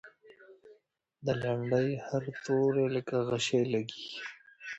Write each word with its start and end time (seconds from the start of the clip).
د 1.25 1.27
لنډۍ 1.41 1.89
هر 2.05 2.23
توری 2.43 2.85
لکه 2.95 3.15
غشی 3.27 3.61
لګي. 3.73 4.07